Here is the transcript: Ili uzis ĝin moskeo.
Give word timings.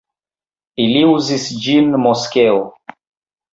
Ili 0.85 1.03
uzis 1.17 1.45
ĝin 1.67 1.93
moskeo. 2.07 2.59